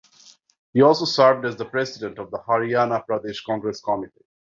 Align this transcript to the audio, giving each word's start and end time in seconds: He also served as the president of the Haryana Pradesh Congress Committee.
He 0.73 0.81
also 0.81 1.05
served 1.05 1.45
as 1.45 1.57
the 1.57 1.65
president 1.65 2.17
of 2.17 2.31
the 2.31 2.39
Haryana 2.39 3.05
Pradesh 3.05 3.43
Congress 3.45 3.81
Committee. 3.81 4.25